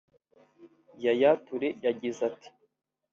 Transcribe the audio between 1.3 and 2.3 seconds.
Toure yagize